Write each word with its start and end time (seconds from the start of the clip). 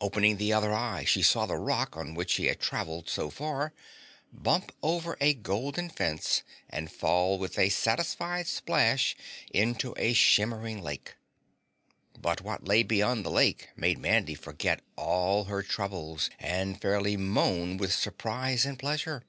Opening 0.00 0.36
the 0.36 0.52
other 0.52 0.72
eye 0.72 1.04
she 1.04 1.20
saw 1.20 1.46
the 1.46 1.56
rock, 1.56 1.96
on 1.96 2.14
which 2.14 2.30
she 2.30 2.46
had 2.46 2.60
travelled 2.60 3.08
so 3.08 3.28
far, 3.28 3.72
bump 4.32 4.70
over 4.84 5.16
a 5.20 5.34
golden 5.34 5.88
fence 5.90 6.44
and 6.70 6.92
fall 6.92 7.40
with 7.40 7.58
a 7.58 7.70
satisfied 7.70 8.46
splash 8.46 9.16
into 9.50 9.92
a 9.96 10.12
shimmering 10.12 10.80
lake. 10.80 11.16
But 12.16 12.40
what 12.40 12.68
lay 12.68 12.84
beyond 12.84 13.24
the 13.24 13.32
lake 13.32 13.68
made 13.74 13.98
Mandy 13.98 14.36
forget 14.36 14.80
all 14.94 15.46
her 15.46 15.64
troubles 15.64 16.30
and 16.38 16.80
fairly 16.80 17.16
moan 17.16 17.76
with 17.76 17.92
surprise 17.92 18.64
and 18.64 18.78
pleasure. 18.78 19.24